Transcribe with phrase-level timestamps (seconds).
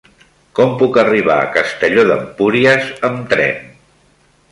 [0.59, 3.61] Com puc arribar a Castelló d'Empúries amb tren?